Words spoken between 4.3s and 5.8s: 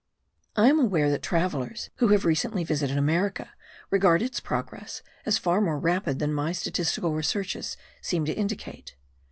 progress as far more